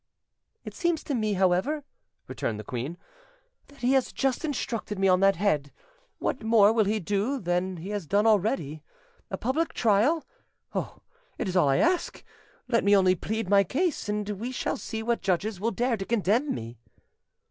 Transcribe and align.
"It 0.65 0.73
seems 0.73 1.03
to 1.03 1.13
me, 1.13 1.33
however," 1.33 1.83
returned 2.27 2.59
the 2.59 2.63
queen, 2.63 2.97
"that 3.67 3.81
he 3.81 3.91
has 3.93 4.11
just 4.11 4.43
instructed 4.43 4.97
me 4.97 5.07
on 5.07 5.19
that 5.19 5.35
head: 5.35 5.71
what 6.17 6.41
more 6.41 6.73
will 6.73 6.85
he 6.85 6.99
do 6.99 7.39
than 7.39 7.77
he 7.77 7.89
has 7.89 8.07
done 8.07 8.25
already? 8.25 8.81
A 9.29 9.37
public 9.37 9.75
trial! 9.75 10.23
Oh! 10.73 11.01
it 11.37 11.47
is 11.47 11.55
all 11.55 11.69
I 11.69 11.77
ask: 11.77 12.23
let 12.67 12.83
me 12.83 12.97
only 12.97 13.13
plead 13.13 13.47
my 13.47 13.63
cause, 13.63 14.09
and 14.09 14.27
we 14.27 14.51
shall 14.51 14.75
see 14.75 15.03
what 15.03 15.21
judges 15.21 15.59
will 15.59 15.69
dare 15.69 15.97
to 15.97 16.05
condemn 16.05 16.51
me." 16.55 16.79